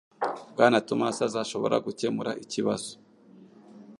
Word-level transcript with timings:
Bwana 0.53 0.77
Thomas 0.87 1.17
azashobora 1.27 1.83
gukemura 1.85 2.31
ikibazo. 2.43 2.91